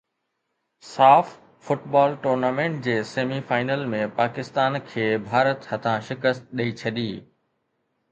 [0.91, 1.33] ساف
[1.65, 7.07] football tournament جي semi final ۾ Pakistan کي ڀارت هٿان شڪست ڏئي ڇڏي